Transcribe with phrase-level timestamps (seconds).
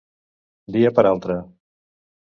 [0.77, 1.39] Dia per altre.